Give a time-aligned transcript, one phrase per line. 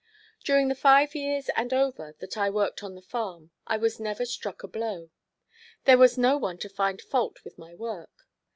[0.43, 4.25] During the five years and over that I worked on the farm I was never
[4.25, 5.11] struck a blow.
[5.83, 8.25] There was no one to find fault with my work.